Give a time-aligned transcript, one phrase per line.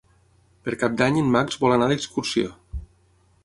[0.67, 2.51] Per Cap d'Any en Max vol anar d'excursió.